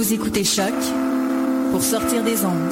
Vous 0.00 0.14
écoutez 0.14 0.44
Choc 0.44 0.72
pour 1.72 1.82
sortir 1.82 2.24
des 2.24 2.42
ondes. 2.42 2.70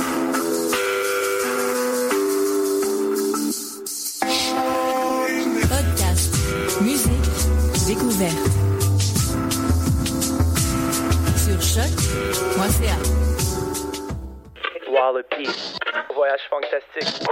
Podcast, 5.68 6.80
musique, 6.80 7.12
découverte. 7.86 8.48
Sur 11.36 11.60
choc.ca. 11.60 12.96
Wallopy. 14.90 15.50
Voyage 16.14 16.40
fantastique. 16.48 17.28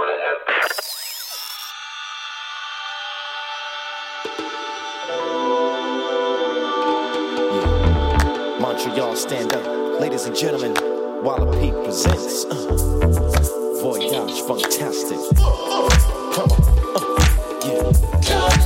Montreal, 8.97 9.15
stand 9.15 9.53
up. 9.53 10.01
Ladies 10.01 10.25
and 10.25 10.35
gentlemen, 10.35 10.73
Walla 11.23 11.51
P 11.61 11.69
presents 11.71 12.45
uh, 12.45 13.79
Voyage 13.79 14.41
Fantastic. 14.41 15.19
Come 15.37 16.49
on. 16.49 16.61
uh, 16.95 18.21
yeah. 18.23 18.56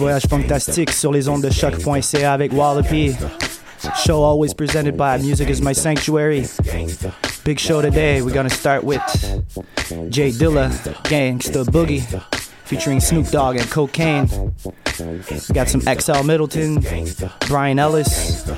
Voyage 0.00 0.26
Fantastique 0.30 0.92
sur 0.92 1.12
les 1.12 1.28
ondes 1.28 1.42
de 1.42 1.50
choc.ca 1.50 2.32
avec 2.32 2.52
Walla 2.54 2.82
P. 2.82 3.14
Show 4.02 4.24
always 4.24 4.54
presented 4.54 4.96
by 4.96 5.18
Music 5.22 5.50
is 5.50 5.60
My 5.60 5.74
Sanctuary. 5.74 6.46
Big 7.44 7.58
show 7.58 7.82
today. 7.82 8.22
We're 8.22 8.32
gonna 8.32 8.48
start 8.48 8.82
with 8.82 9.02
Jay 10.08 10.30
Dilla, 10.30 10.70
Gangsta 11.04 11.66
Boogie, 11.66 12.00
featuring 12.64 12.98
Snoop 13.00 13.26
Dogg 13.28 13.56
and 13.56 13.66
Kokane. 13.66 14.26
We 15.48 15.54
got 15.54 15.68
some 15.68 15.82
XL 15.82 16.24
Middleton, 16.24 16.82
Brian 17.46 17.78
Ellis, 17.78 18.48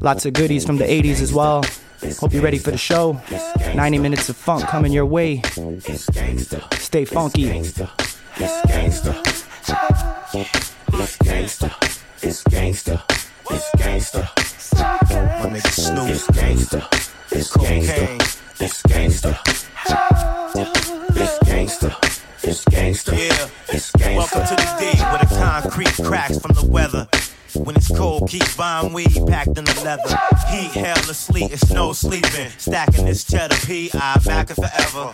lots 0.00 0.24
of 0.24 0.32
goodies 0.32 0.64
from 0.64 0.78
the 0.78 0.84
80s 0.84 1.20
as 1.20 1.34
well. 1.34 1.62
Hope 2.18 2.32
you're 2.32 2.42
ready 2.42 2.56
for 2.56 2.70
the 2.70 2.78
show. 2.78 3.20
90 3.74 3.98
minutes 3.98 4.30
of 4.30 4.36
funk 4.36 4.66
coming 4.68 4.90
your 4.90 5.04
way. 5.04 5.42
Stay 6.78 7.04
funky. 7.04 7.62
My 10.32 10.46
nigga 15.48 15.72
Snoop. 15.72 16.06
Gangsta. 16.06 16.10
It's 16.12 16.26
gangster. 16.30 16.86
It's 17.32 17.50
Kokane. 17.50 18.20
It's 18.60 18.82
gangsta. 18.82 19.38
It's 21.16 21.38
gangsta. 21.38 21.90
It's 22.44 22.64
gangsta. 22.66 23.12
Yeah. 23.18 23.48
It's 23.74 23.90
gangsta. 23.90 24.16
Welcome 24.16 24.46
to 24.46 24.54
the 24.54 24.66
D 24.78 25.02
where 25.02 25.18
the 25.18 25.26
concrete 25.34 25.94
cracks 26.06 26.38
from 26.38 26.52
the 26.54 26.64
weather. 26.64 27.08
When 27.56 27.74
it's 27.74 27.88
cold, 27.88 28.28
keep 28.28 28.44
buying 28.56 28.92
weed 28.92 29.26
packed 29.26 29.58
in 29.58 29.64
the 29.64 29.82
leather. 29.84 30.16
Heat, 30.50 30.70
hell, 30.70 31.10
or 31.10 31.14
sleet, 31.14 31.50
it's 31.50 31.70
no 31.72 31.92
sleeping. 31.92 32.48
Stacking 32.58 33.04
this 33.04 33.24
cheddar 33.24 33.56
P, 33.66 33.90
I 33.92 34.16
back 34.24 34.50
it 34.50 34.54
forever. 34.54 35.10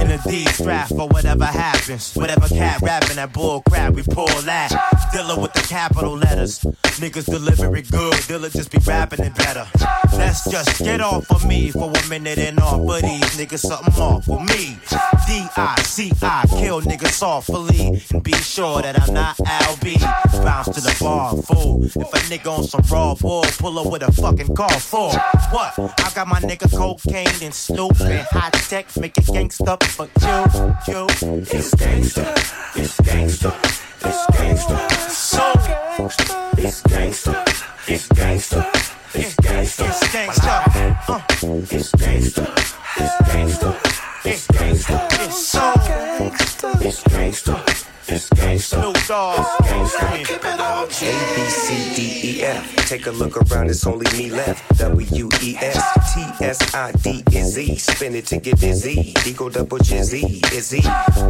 In 0.00 0.12
a 0.12 0.18
D 0.22 0.46
strap 0.46 0.88
for 0.88 1.08
whatever 1.08 1.46
happens. 1.46 1.79
Whatever 1.90 2.46
cat 2.46 2.80
rapping 2.82 3.16
that 3.16 3.32
bull 3.32 3.62
crap, 3.68 3.94
we 3.94 4.02
pull 4.04 4.26
that. 4.26 4.99
With 5.36 5.52
the 5.52 5.60
capital 5.60 6.16
letters. 6.16 6.58
Niggas 6.98 7.26
deliver 7.26 7.76
it 7.76 7.88
good, 7.90 8.12
Dilla 8.26 8.50
just 8.50 8.72
be 8.72 8.78
rapping 8.78 9.24
it 9.24 9.34
better. 9.36 9.64
Let's 10.12 10.50
just 10.50 10.82
get 10.82 11.00
off 11.00 11.30
of 11.30 11.46
me 11.46 11.70
for 11.70 11.90
a 11.90 12.08
minute 12.08 12.38
and 12.38 12.58
off 12.58 12.80
of 12.80 13.02
these 13.02 13.22
niggas 13.38 13.60
something 13.60 13.94
off 13.94 14.26
with 14.26 14.40
me. 14.40 14.76
D-I-C-I, 15.28 16.46
kill 16.48 16.80
niggas 16.82 17.12
softly. 17.12 18.02
And 18.12 18.22
be 18.24 18.32
sure 18.32 18.82
that 18.82 19.00
I'm 19.00 19.14
not 19.14 19.36
LB. 19.36 20.00
Bounce 20.44 20.74
to 20.74 20.80
the 20.80 20.96
bar, 21.00 21.36
fool. 21.36 21.84
If 21.84 21.94
a 21.96 22.18
nigga 22.28 22.58
on 22.58 22.64
some 22.64 22.82
raw 22.90 23.14
bull, 23.14 23.44
pull 23.58 23.78
up 23.78 23.86
with 23.86 24.02
a 24.02 24.10
fucking 24.12 24.54
car 24.56 24.80
for 24.80 25.12
what? 25.52 25.78
I 25.78 26.10
got 26.12 26.26
my 26.26 26.40
nigga 26.40 26.68
Kokane 26.68 27.42
and 27.42 27.54
Snoop 27.54 28.00
and 28.00 28.26
Hi-Tek, 28.32 28.96
make 28.96 29.16
it 29.16 29.24
gangsta, 29.24 29.78
but 29.96 30.10
you, 30.20 30.92
you, 30.92 31.06
It's 31.42 31.74
gangsta. 31.74 32.76
It's 32.76 32.96
gangsta. 33.00 33.89
It's 34.02 34.26
gangsta. 34.36 34.76
so 35.10 35.52
It's 36.58 36.82
gangsta. 36.82 37.34
It's 37.86 38.08
gangsta. 38.08 38.66
It's 39.14 39.34
gangsta. 39.36 39.84
it's 39.88 40.08
gangsta. 40.14 40.54
Uh, 41.08 41.20
It's 41.70 41.90
gangsta. 41.92 42.44
It's 42.96 43.16
gangsta. 43.30 43.70
It's 44.24 44.46
gangsta. 44.46 44.96
it's 45.24 45.46
so 45.46 45.72
It's 45.76 46.56
gangsta. 46.56 46.86
It's 46.86 47.02
gangsta. 47.02 47.54
Snoop 48.18 48.96
Dogg. 49.06 49.46
A, 49.70 50.86
B, 50.90 51.48
C, 51.48 51.94
D, 51.94 52.38
E, 52.40 52.42
F. 52.42 52.88
Take 52.88 53.06
a 53.06 53.10
look 53.10 53.36
around, 53.36 53.70
it's 53.70 53.86
only 53.86 54.06
me 54.18 54.30
left. 54.30 54.78
W, 54.78 55.28
E, 55.40 55.56
S, 55.56 56.14
T, 56.14 56.44
S, 56.44 56.74
I, 56.74 56.90
D, 56.92 57.22
is 57.32 57.58
E. 57.58 57.76
Spin 57.76 58.16
it 58.16 58.26
to 58.26 58.38
get 58.38 58.58
dizzy. 58.58 59.14
Eagle 59.24 59.50
double 59.50 59.78
Jizzy, 59.78 60.44
is? 60.52 60.72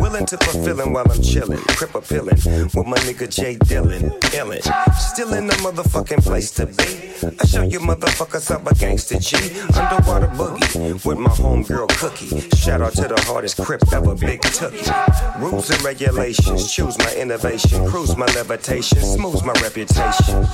Willing 0.01 0.27
to 0.27 0.37
fulfillin' 0.39 0.93
while 0.93 1.05
I'm 1.11 1.19
chillin'. 1.19 1.59
Crip 1.77 1.95
a 1.95 2.01
pillin' 2.01 2.75
with 2.75 2.87
my 2.87 2.97
nigga 2.99 3.29
J 3.29 3.57
Dillon. 3.57 4.11
Illin'. 4.33 4.63
Still 4.95 5.35
in 5.35 5.47
the 5.47 5.55
motherfucking 5.55 6.23
place 6.23 6.51
to 6.53 6.67
be. 6.67 7.11
I 7.39 7.47
show 7.47 7.63
you 7.63 7.81
motherfuckers 7.81 8.55
I'm 8.55 8.67
a 8.67 8.75
gangster 8.75 9.19
G. 9.19 9.37
Underwater 9.79 10.29
boogie 10.29 11.05
with 11.05 11.19
my 11.19 11.31
homegirl 11.31 11.89
Cookie. 11.99 12.49
Shout 12.57 12.81
out 12.81 12.95
to 12.95 13.09
the 13.09 13.21
hardest 13.27 13.59
crip 13.63 13.83
ever, 13.93 14.15
Big 14.15 14.41
Tookie. 14.41 15.41
Rules 15.41 15.71
and 15.71 15.83
regulations, 15.83 16.70
choose 16.71 16.97
my 16.99 17.13
innovation, 17.15 17.85
cruise 17.89 18.17
my 18.17 18.27
levitation, 18.27 19.01
smooths 19.01 19.43
my 19.43 19.53
reputation. 19.55 20.47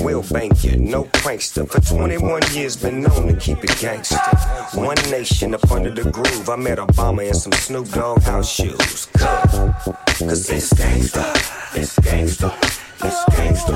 Will 0.00 0.22
bank 0.22 0.62
you, 0.62 0.76
no 0.76 1.04
prankster. 1.04 1.68
For 1.68 1.80
21 1.80 2.42
years, 2.52 2.76
been 2.76 3.02
known 3.02 3.26
to 3.26 3.36
keep 3.36 3.64
it 3.64 3.76
gangster. 3.80 4.16
One 4.74 4.96
nation 5.10 5.52
up 5.52 5.68
under 5.72 5.90
the 5.90 6.08
groove. 6.10 6.48
I 6.48 6.56
met 6.56 6.78
Obama 6.78 7.26
in 7.26 7.34
some 7.34 7.52
Snoop 7.52 7.88
Dogg 7.88 8.22
house 8.22 8.48
shoes. 8.48 9.06
Good. 9.18 9.50
Cause 10.28 10.48
it's 10.50 10.72
gangsta, 10.74 11.24
it's 11.74 11.98
gangsta, 11.98 12.52
it's 13.04 13.24
gangsta. 13.34 13.74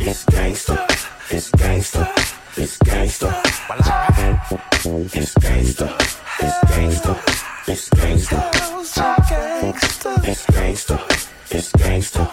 It's 0.00 0.24
gangsta, 0.24 0.76
it's 1.30 1.50
gangsta, 1.52 2.06
it's 2.56 2.78
gangsta. 2.78 3.58
It's 5.14 5.34
gangsta, 5.34 5.88
it's 6.40 7.57
gangsta, 7.68 7.74
it's 7.74 7.90
gangsta. 7.90 9.44
It's 10.24 10.46
gangsta, 10.46 10.96
it's 11.50 11.72
gangsta, 11.72 11.72
it's 11.72 11.72
gangsta. 11.72 12.24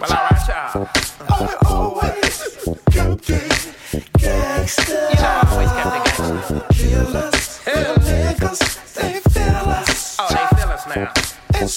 Well, 0.00 0.12
alright, 0.12 0.48
y'all. 0.48 0.70
You 0.74 0.80
know, 1.20 1.30
I 1.30 1.56
always 1.66 2.36
kept 2.90 3.30
it 3.30 4.04
gangsta. 4.18 4.98
Oh, 10.18 10.28
they 10.28 10.44
feel 10.56 10.70
us 10.70 10.86
now. 10.86 11.08
It's 11.54 11.74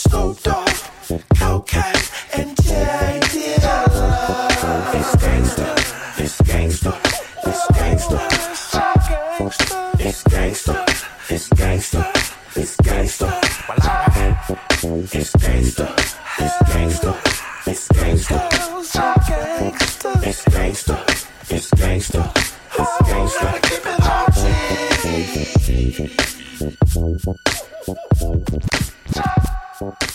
It's 10.13 10.23
gangsta. 10.25 10.85
It's 11.27 11.49
gangsta. 11.49 12.05
It's 12.55 12.77
gangsta. 12.77 13.33
It's 15.11 15.31
gangsta. 15.33 15.87
It's 16.37 16.57
gangsta. 16.69 17.13
It's 17.65 17.87
gangsta. 17.87 18.39
It's 20.21 20.43
gangsta. 20.45 20.95
It's 21.49 21.71
gangsta. 21.71 22.23
It's 22.77 22.97
gangsta. 23.01 23.49
Keep 23.63 23.85
it 29.81 30.12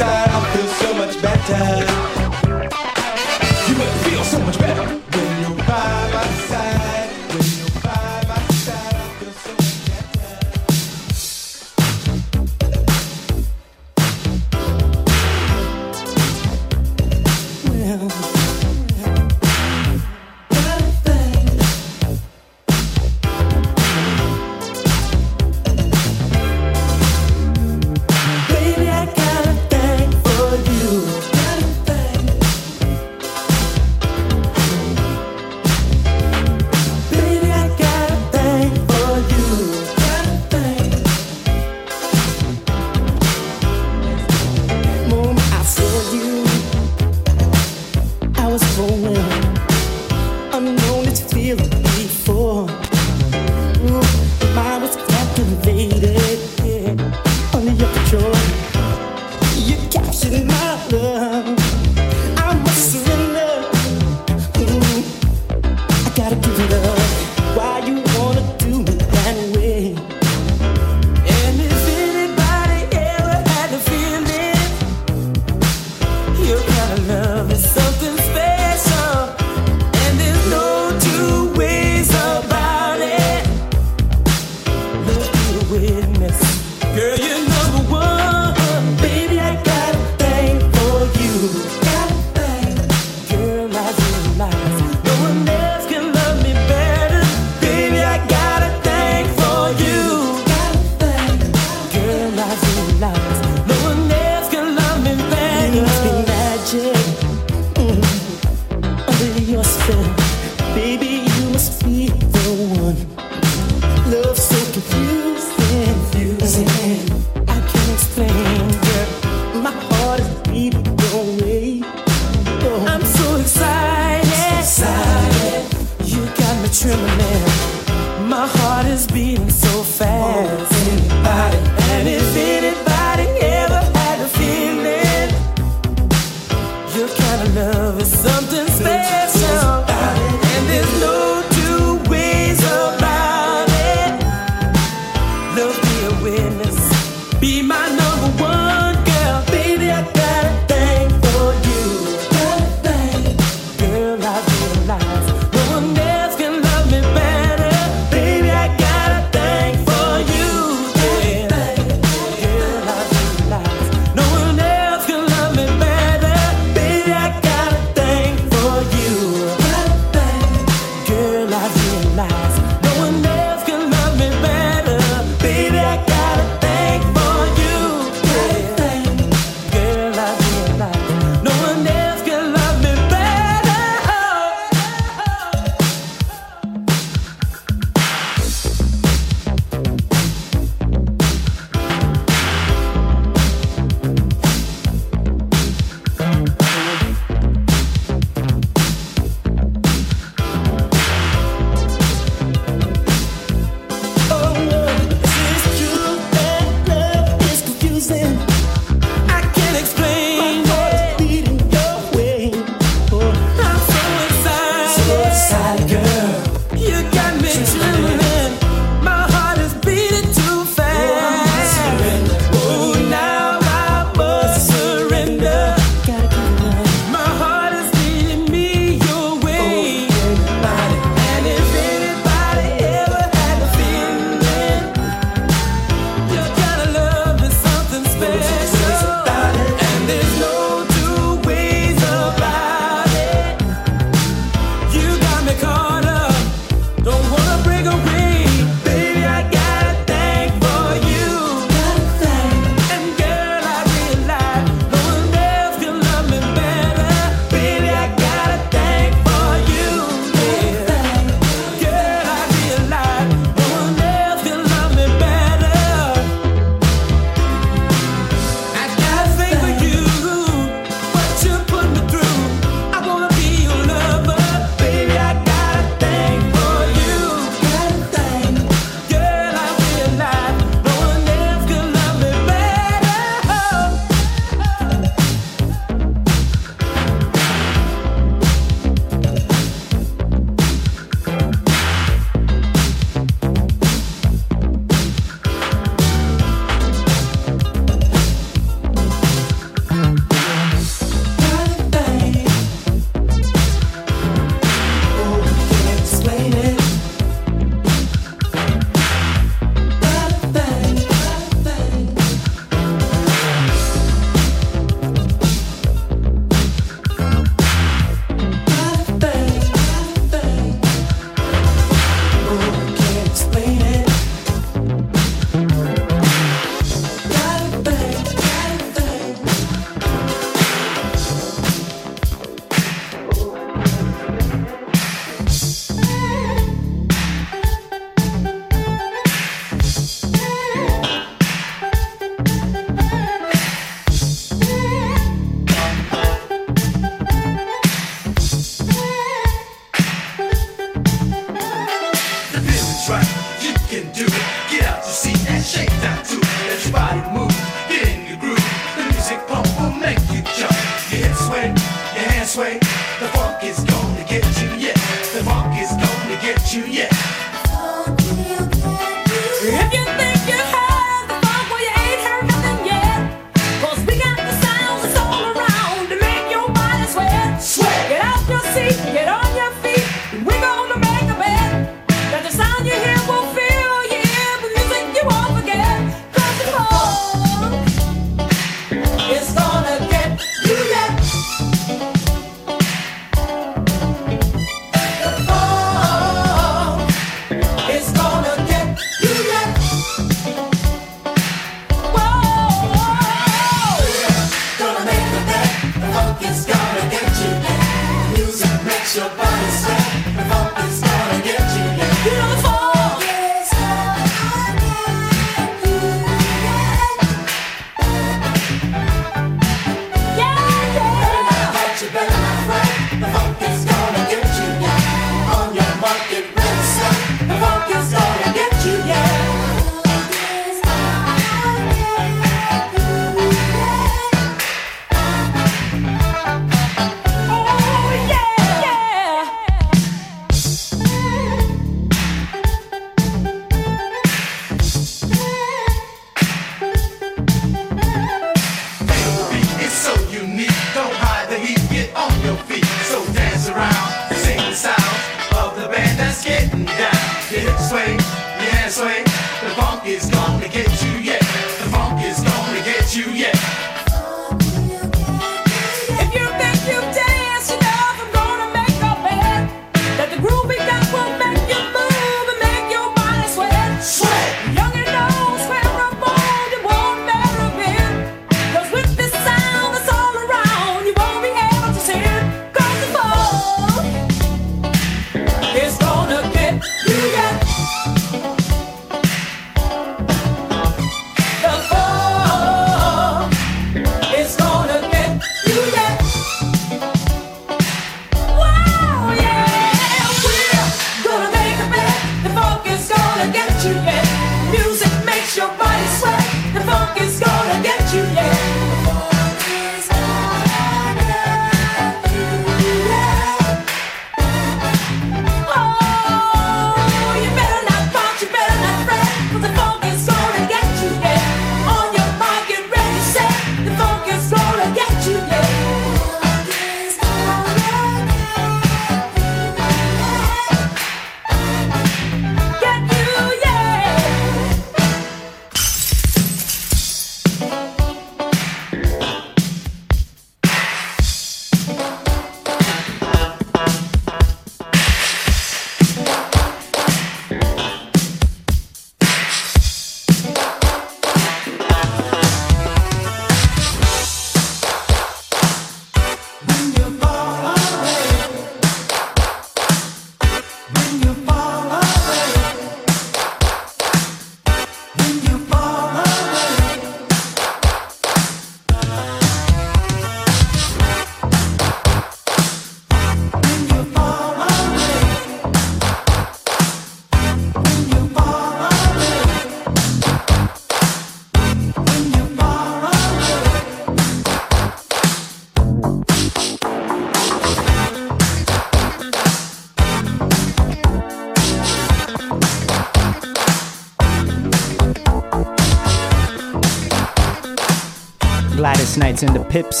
and 599.44 599.56
the 599.56 599.64
Pips. 599.64 600.00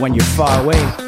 When 0.00 0.14
you're 0.14 0.24
far 0.24 0.62
away. 0.62 1.07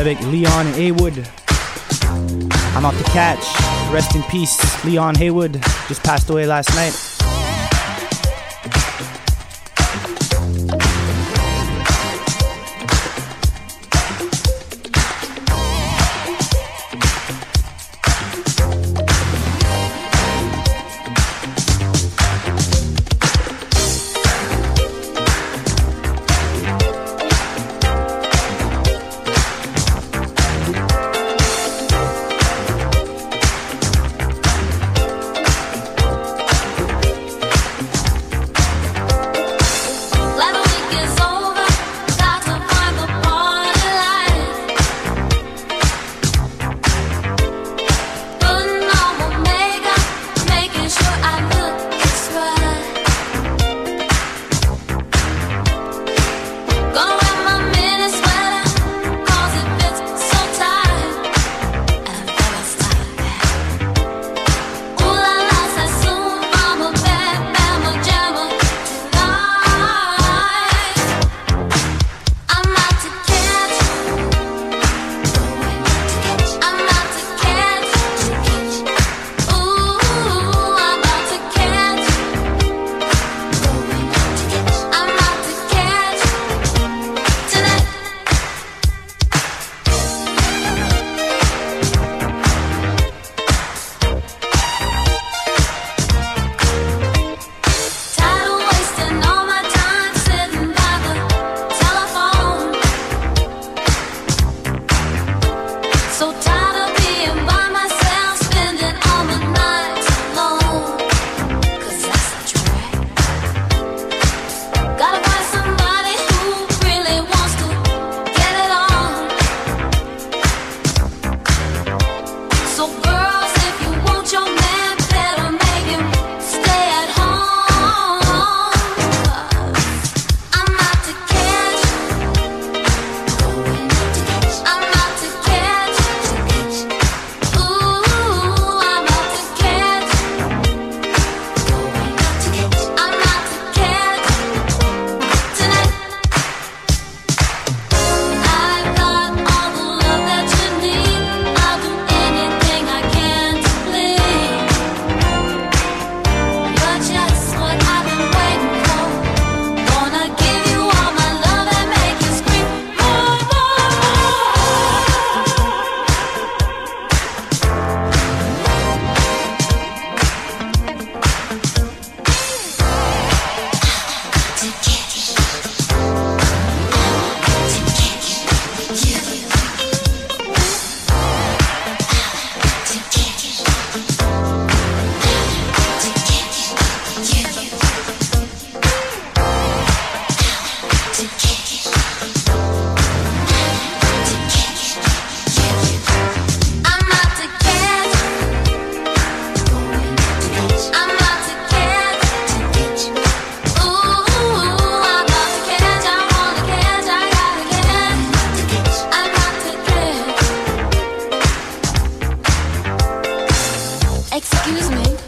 Leon 0.00 0.66
Haywood. 0.72 1.28
I'm 2.74 2.86
off 2.86 2.96
to 2.96 3.04
catch. 3.04 3.44
Rest 3.92 4.14
in 4.14 4.22
peace, 4.24 4.82
Leon 4.82 5.14
Haywood. 5.16 5.62
Just 5.88 6.02
passed 6.02 6.30
away 6.30 6.46
last 6.46 6.74
night. 6.74 7.09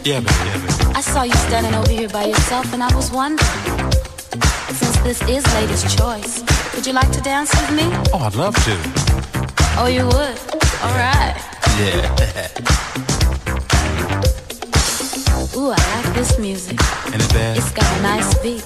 Yeah, 0.05 0.19
baby, 0.19 0.33
yeah, 0.43 0.57
baby. 0.57 0.95
I 0.95 1.01
saw 1.01 1.23
you 1.23 1.33
standing 1.47 1.73
over 1.75 1.89
here 1.89 2.09
by 2.09 2.25
yourself, 2.25 2.73
and 2.73 2.83
I 2.83 2.93
was 2.93 3.09
wondering. 3.09 3.47
Since 4.75 4.97
this 4.99 5.21
is 5.29 5.45
Lady's 5.53 5.95
choice, 5.95 6.43
would 6.75 6.85
you 6.85 6.91
like 6.91 7.09
to 7.13 7.21
dance 7.21 7.49
with 7.55 7.71
me? 7.71 7.83
Oh, 8.11 8.19
I'd 8.19 8.35
love 8.35 8.53
to. 8.65 8.77
Oh, 9.79 9.87
you 9.87 10.03
would. 10.05 10.37
All 10.83 10.91
right. 10.99 11.33
Yeah. 11.79 12.03
Ooh, 15.55 15.71
I 15.71 15.79
like 15.95 16.13
this 16.13 16.37
music. 16.37 16.77
Ain't 17.05 17.23
it 17.23 17.33
bad? 17.33 17.55
It's 17.55 17.71
got 17.71 17.87
a 17.97 18.01
nice 18.01 18.37
beat. 18.43 18.65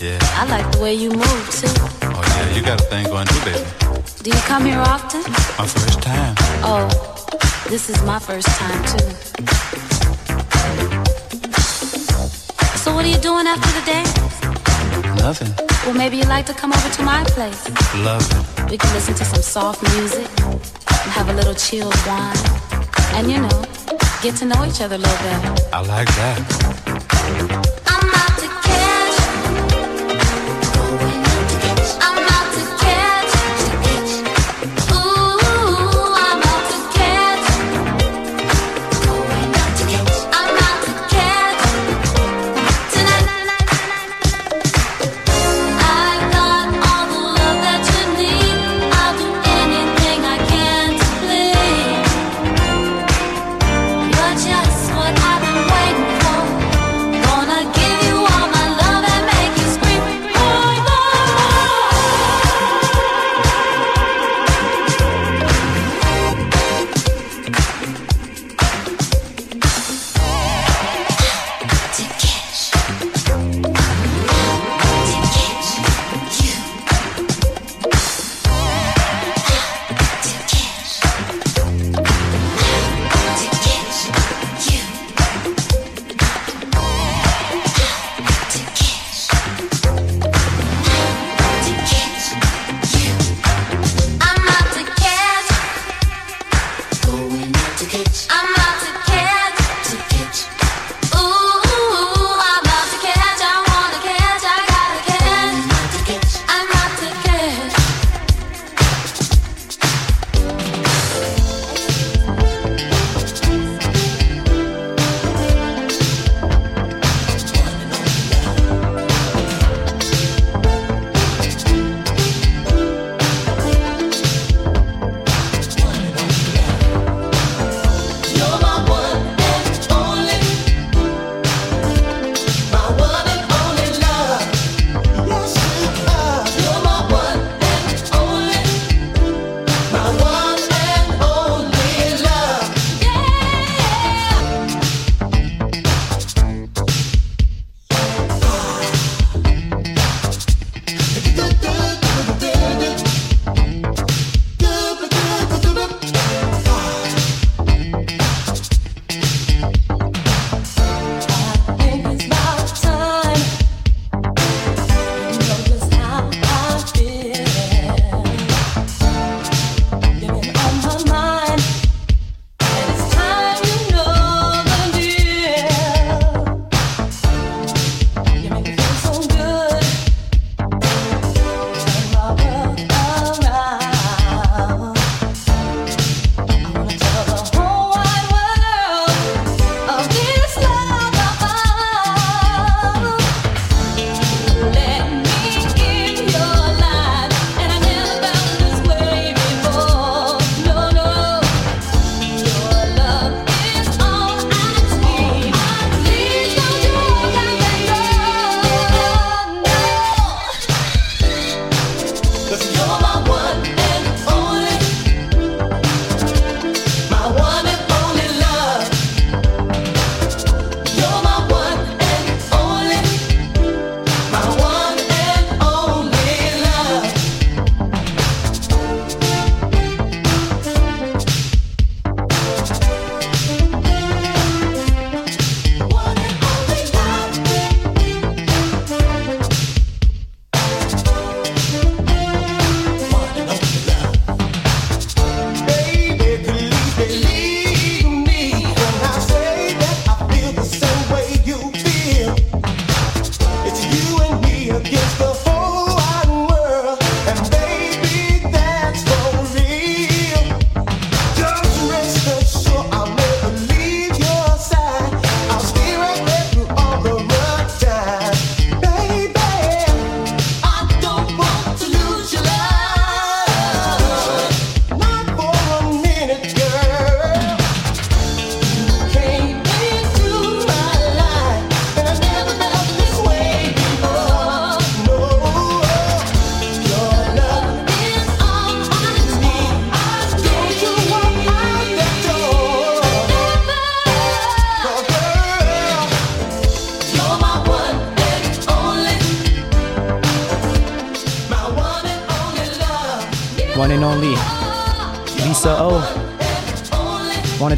Yeah. 0.00 0.18
I 0.40 0.46
like 0.48 0.72
the 0.72 0.78
way 0.80 0.94
you 0.94 1.10
move 1.10 1.50
too. 1.50 1.68
Oh, 2.00 2.22
yeah, 2.24 2.56
you 2.56 2.62
got 2.62 2.80
a 2.80 2.84
thing 2.84 3.04
going 3.08 3.26
too, 3.26 3.44
baby. 3.44 3.62
Do 4.22 4.30
you 4.30 4.40
come 4.48 4.64
here 4.64 4.78
often? 4.78 5.20
My 5.58 5.66
first 5.66 6.00
time. 6.00 6.34
Oh, 6.64 6.88
this 7.68 7.90
is 7.90 8.02
my 8.04 8.18
first 8.18 8.48
time 8.48 8.82
too. 8.86 9.89
What 13.00 13.08
are 13.08 13.12
you 13.16 13.22
doing 13.22 13.46
after 13.46 13.70
the 13.80 13.86
dance? 13.86 14.14
Nothing. 15.22 15.54
Well, 15.86 15.94
maybe 15.94 16.18
you'd 16.18 16.28
like 16.28 16.44
to 16.46 16.52
come 16.52 16.70
over 16.70 16.90
to 16.90 17.02
my 17.02 17.24
place. 17.24 17.66
Love 18.04 18.20
it. 18.30 18.70
We 18.70 18.76
can 18.76 18.92
listen 18.92 19.14
to 19.14 19.24
some 19.24 19.40
soft 19.40 19.82
music, 19.96 20.28
and 20.44 21.10
have 21.16 21.30
a 21.30 21.32
little 21.32 21.54
chilled 21.54 21.96
wine, 22.06 22.36
and 23.16 23.30
you 23.30 23.40
know, 23.40 23.64
get 24.20 24.36
to 24.40 24.44
know 24.44 24.66
each 24.66 24.82
other 24.82 24.96
a 24.96 24.98
little 24.98 25.16
better. 25.16 25.54
I 25.72 25.80
like 25.80 26.08
that. 26.08 26.79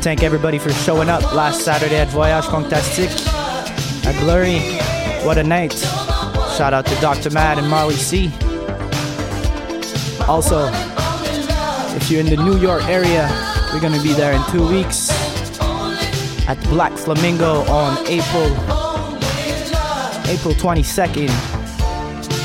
Thank 0.03 0.25
everybody 0.25 0.59
for 0.59 0.73
showing 0.73 1.09
up 1.09 1.23
last 1.33 1.61
Saturday 1.61 1.95
at 1.95 2.09
Voyage 2.09 2.47
Fantastique 2.47 3.09
at 4.05 4.19
Blurry. 4.21 4.59
What 5.25 5.39
a 5.39 5.45
night. 5.45 5.75
Shout 6.57 6.75
out 6.75 6.87
to 6.87 6.95
Dr. 6.97 7.31
Mad 7.31 7.59
and 7.59 7.69
Marley 7.71 7.95
C. 7.95 8.27
Also, 10.27 10.69
if 11.95 12.11
you're 12.11 12.19
in 12.19 12.27
the 12.27 12.37
New 12.37 12.59
York 12.59 12.83
area, 12.89 13.31
we're 13.73 13.81
going 13.81 13.93
to 13.93 14.03
be 14.03 14.13
there 14.13 14.33
in 14.33 14.43
two 14.51 14.69
weeks 14.69 15.09
at 16.49 16.61
Black 16.65 16.93
Flamingo 16.95 17.61
on 17.71 17.97
April 18.09 18.47
April 20.27 20.55
22nd 20.55 21.29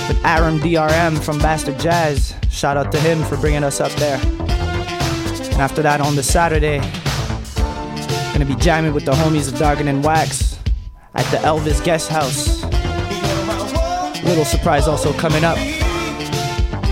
with 0.07 0.25
Aram 0.25 0.59
DRM 0.59 1.17
from 1.23 1.39
Bastard 1.39 1.79
Jazz. 1.79 2.35
Shout 2.51 2.77
out 2.77 2.91
to 2.91 2.99
him 2.99 3.23
for 3.23 3.35
bringing 3.37 3.63
us 3.63 3.81
up 3.81 3.91
there. 3.93 4.19
And 4.21 5.61
after 5.61 5.81
that, 5.81 6.01
on 6.01 6.15
the 6.15 6.23
Saturday, 6.23 6.81
gonna 8.37 8.55
be 8.55 8.61
jamming 8.61 8.93
with 8.93 9.03
the 9.03 9.13
homies 9.13 9.51
of 9.51 9.57
Dargan 9.57 9.87
and 9.87 10.03
Wax 10.03 10.59
at 11.15 11.25
the 11.31 11.37
Elvis 11.37 11.83
Guest 11.83 12.07
House. 12.07 12.63
Little 14.23 14.45
surprise 14.45 14.87
also 14.87 15.11
coming 15.13 15.43
up. 15.43 15.57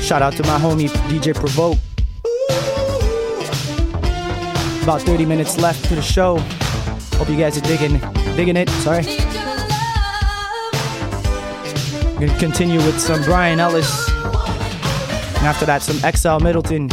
Shout 0.01 0.23
out 0.23 0.33
to 0.37 0.43
my 0.43 0.57
homie 0.57 0.89
DJ 1.07 1.35
Provoke. 1.35 1.77
About 4.81 5.01
30 5.03 5.27
minutes 5.27 5.59
left 5.59 5.85
to 5.85 5.93
the 5.93 6.01
show. 6.01 6.39
Hope 7.17 7.29
you 7.29 7.37
guys 7.37 7.59
are 7.59 7.61
digging 7.61 7.99
digging 8.35 8.57
it. 8.57 8.67
Sorry. 8.81 9.03
We're 12.15 12.25
gonna 12.25 12.39
continue 12.39 12.77
with 12.77 12.99
some 12.99 13.21
Brian 13.21 13.59
Ellis. 13.59 14.09
And 14.09 15.45
after 15.45 15.67
that, 15.67 15.83
some 15.83 15.97
XL 16.11 16.43
Middleton. 16.43 16.89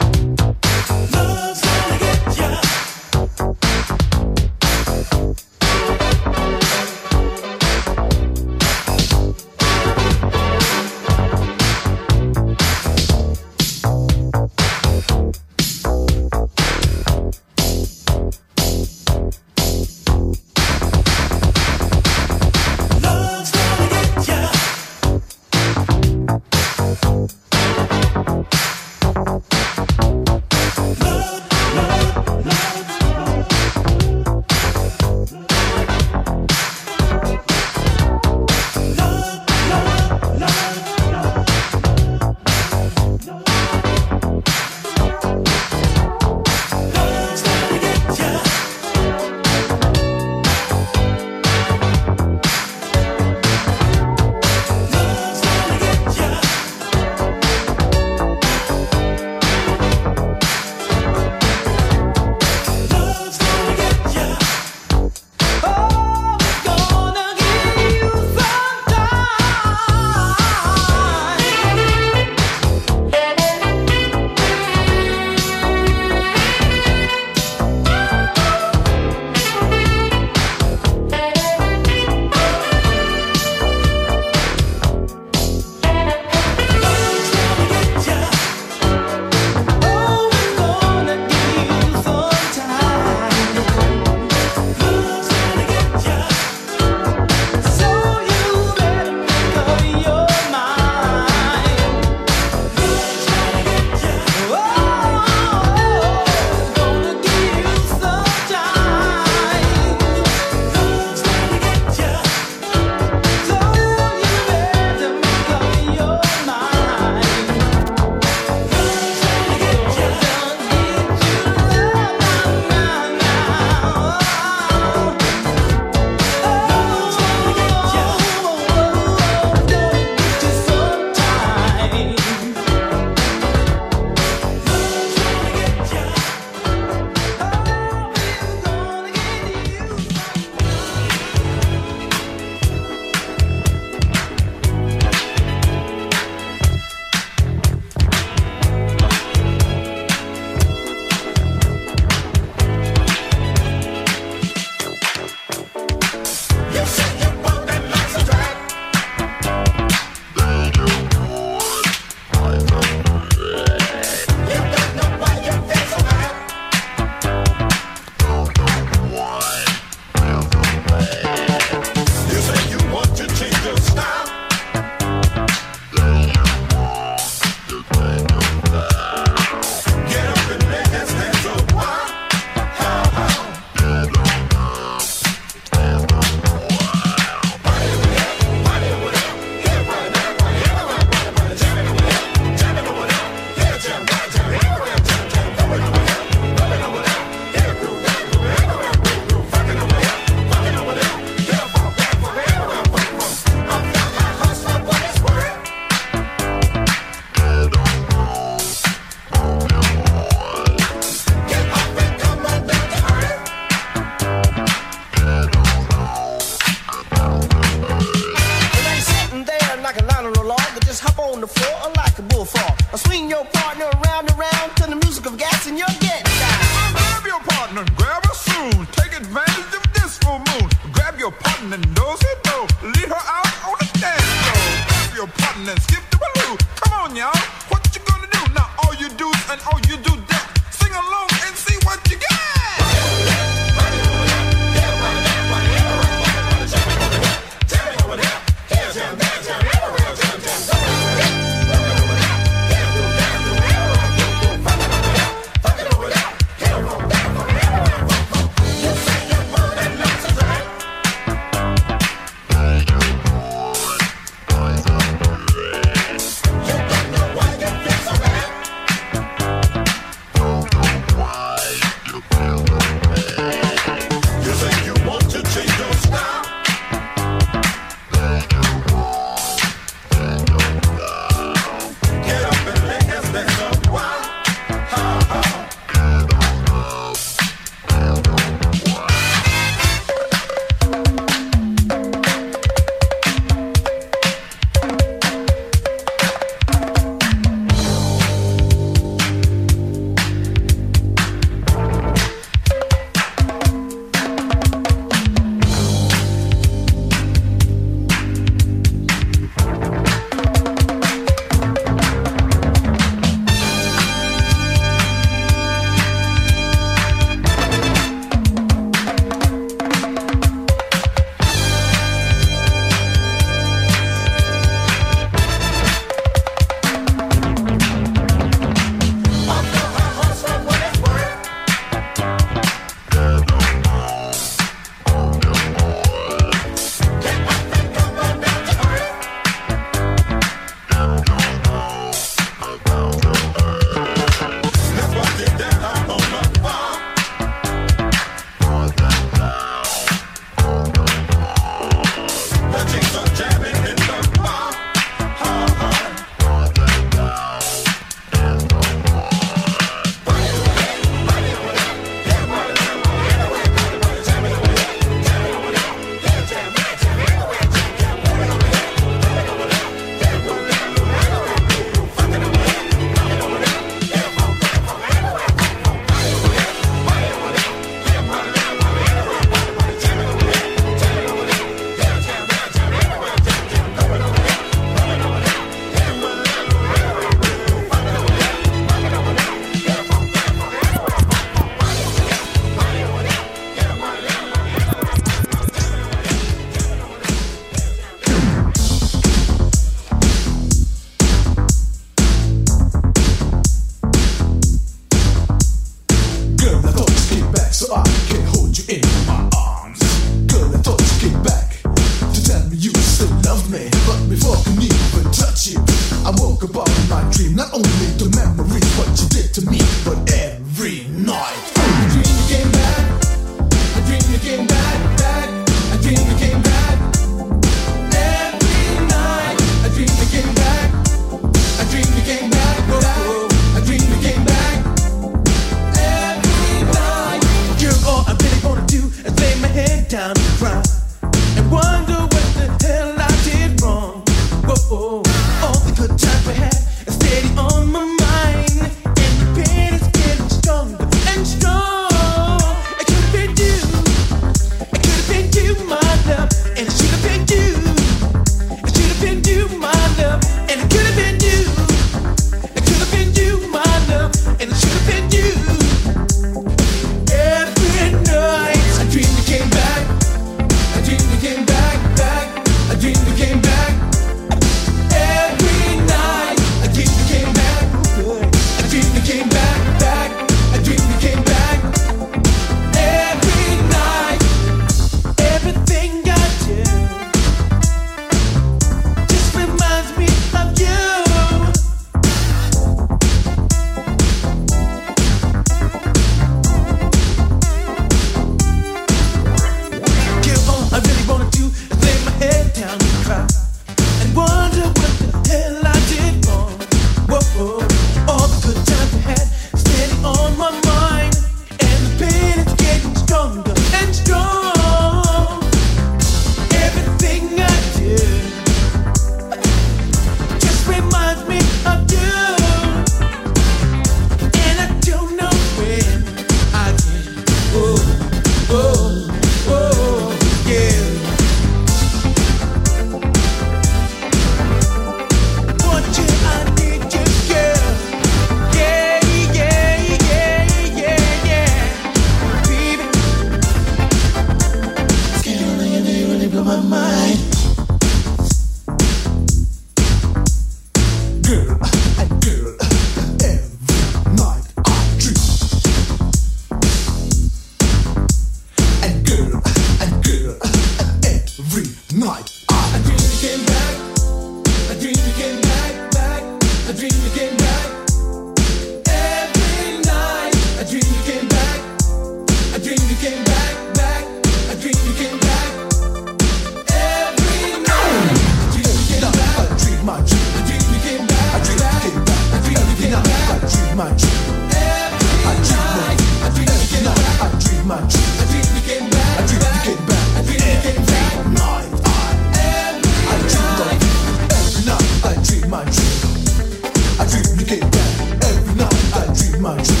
I 597.21 597.25
came 597.27 597.79
back 597.91 598.43
every 598.45 598.75
night. 598.75 599.13
I 599.13 599.31
dream 599.31 599.61
my 599.61 599.75
dream. 599.83 600.00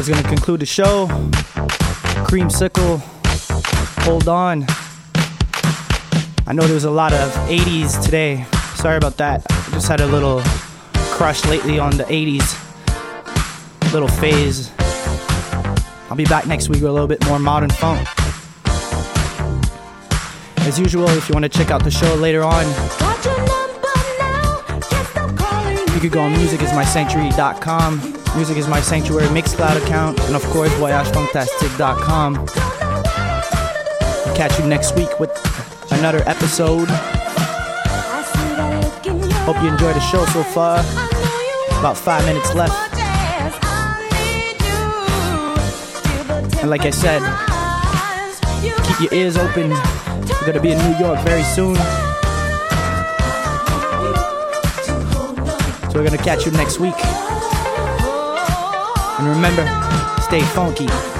What's 0.00 0.08
going 0.08 0.22
to 0.22 0.28
conclude 0.30 0.60
the 0.60 0.64
show. 0.64 1.06
Creamsicle, 2.24 3.00
hold 4.02 4.28
on. 4.28 4.64
I 6.46 6.54
know 6.54 6.62
there 6.62 6.72
was 6.72 6.84
a 6.84 6.90
lot 6.90 7.12
of 7.12 7.30
80s 7.50 8.02
today. 8.02 8.46
Sorry 8.76 8.96
about 8.96 9.18
that. 9.18 9.44
I 9.50 9.70
just 9.72 9.88
had 9.88 10.00
a 10.00 10.06
little 10.06 10.40
crush 11.12 11.44
lately 11.44 11.78
on 11.78 11.98
the 11.98 12.04
80s. 12.04 12.56
Little 13.92 14.08
phase. 14.08 14.72
I'll 16.08 16.16
be 16.16 16.24
back 16.24 16.46
next 16.46 16.70
week 16.70 16.80
with 16.80 16.88
a 16.88 16.92
little 16.92 17.06
bit 17.06 17.22
more 17.26 17.38
modern 17.38 17.68
funk. 17.68 18.08
As 20.66 20.78
usual, 20.78 21.10
if 21.10 21.28
you 21.28 21.34
want 21.34 21.42
to 21.42 21.50
check 21.50 21.70
out 21.70 21.84
the 21.84 21.90
show 21.90 22.14
later 22.14 22.42
on, 22.42 22.64
you 25.92 26.00
could 26.00 26.12
go 26.12 26.22
on 26.22 26.32
musicismysanctuary.com. 26.32 28.19
Music 28.36 28.56
is 28.56 28.68
my 28.68 28.80
sanctuary 28.80 29.26
Mixcloud 29.28 29.76
account, 29.84 30.18
and 30.20 30.36
of 30.36 30.42
course, 30.44 30.70
voyagefantastique.com. 30.74 32.46
I'll 34.26 34.36
catch 34.36 34.58
you 34.58 34.66
next 34.66 34.94
week 34.94 35.18
with 35.18 35.30
another 35.92 36.22
episode. 36.26 36.88
Hope 39.44 39.60
you 39.62 39.68
enjoyed 39.68 39.96
the 39.96 40.00
show 40.00 40.24
so 40.26 40.42
far. 40.44 40.78
About 41.80 41.96
five 41.96 42.24
minutes 42.24 42.54
left. 42.54 42.94
And 46.60 46.70
like 46.70 46.82
I 46.82 46.90
said, 46.90 47.20
keep 48.84 49.00
your 49.00 49.12
ears 49.12 49.36
open. 49.36 49.70
We're 49.70 50.46
gonna 50.46 50.60
be 50.60 50.70
in 50.70 50.78
New 50.78 50.98
York 50.98 51.18
very 51.20 51.42
soon. 51.42 51.74
So 55.90 55.98
we're 55.98 56.04
gonna 56.04 56.16
catch 56.16 56.46
you 56.46 56.52
next 56.52 56.78
week. 56.78 56.94
And 59.20 59.28
remember, 59.28 59.66
stay 60.22 60.40
funky. 60.40 61.19